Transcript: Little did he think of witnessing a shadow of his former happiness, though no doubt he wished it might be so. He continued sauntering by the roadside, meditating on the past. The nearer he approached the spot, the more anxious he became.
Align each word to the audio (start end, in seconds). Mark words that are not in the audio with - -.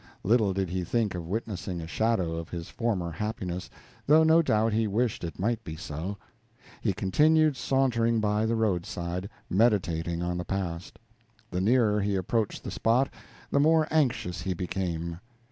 Little 0.23 0.51
did 0.51 0.71
he 0.71 0.83
think 0.83 1.13
of 1.13 1.27
witnessing 1.27 1.79
a 1.79 1.85
shadow 1.85 2.35
of 2.35 2.49
his 2.49 2.69
former 2.69 3.11
happiness, 3.11 3.69
though 4.07 4.23
no 4.23 4.41
doubt 4.41 4.73
he 4.73 4.87
wished 4.87 5.23
it 5.23 5.37
might 5.37 5.63
be 5.63 5.75
so. 5.75 6.17
He 6.81 6.91
continued 6.91 7.55
sauntering 7.55 8.19
by 8.19 8.47
the 8.47 8.55
roadside, 8.55 9.29
meditating 9.47 10.23
on 10.23 10.39
the 10.39 10.43
past. 10.43 10.97
The 11.51 11.61
nearer 11.61 12.01
he 12.01 12.15
approached 12.15 12.63
the 12.63 12.71
spot, 12.71 13.13
the 13.51 13.59
more 13.59 13.87
anxious 13.91 14.41
he 14.41 14.55
became. 14.55 15.19